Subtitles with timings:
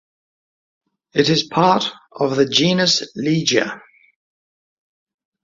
[1.13, 3.83] It is part of the genus Ligia.